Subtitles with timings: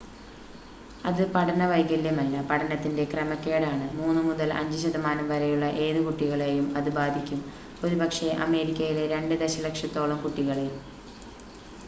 [1.03, 7.41] "അത് പഠന വൈകല്യമല്ല പഠനത്തിന്റെ ക്രമക്കേടാണ്; 3 മുതൽ 5 ശതമാനം വരെയുള്ള ഏത് കുട്ടികളെയും അത് ബാധിക്കും
[7.83, 10.67] ഒരുപക്ഷേ അമേരിക്കയിലെ 2 ദശലക്ഷത്തോളം കുട്ടികളെ"".